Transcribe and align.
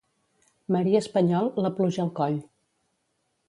Marí 0.75 0.95
espanyol, 1.01 1.51
la 1.67 1.73
pluja 1.77 2.03
al 2.07 2.13
coll. 2.23 2.41